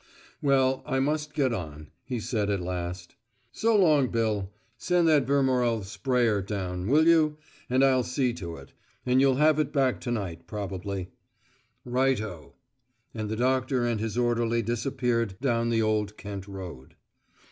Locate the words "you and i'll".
7.07-8.01